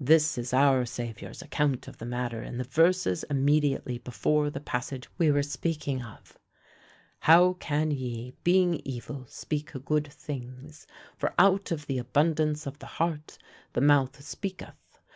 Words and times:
This 0.00 0.38
is 0.38 0.54
our 0.54 0.86
Savior's 0.86 1.42
account 1.42 1.88
of 1.88 1.98
the 1.98 2.06
matter 2.06 2.40
in 2.40 2.58
the 2.58 2.62
verses 2.62 3.24
immediately 3.24 3.98
before 3.98 4.48
the 4.48 4.60
passage 4.60 5.08
we 5.18 5.32
were 5.32 5.42
speaking 5.42 6.00
of 6.00 6.38
'How 7.18 7.54
can 7.54 7.90
ye, 7.90 8.36
being 8.44 8.76
evil, 8.84 9.26
speak 9.26 9.72
good 9.84 10.06
things? 10.12 10.86
for 11.16 11.34
out 11.40 11.72
of 11.72 11.88
the 11.88 11.98
abundance 11.98 12.68
of 12.68 12.78
the 12.78 12.86
heart 13.02 13.36
the 13.72 13.80
mouth 13.80 14.22
speaketh. 14.24 15.00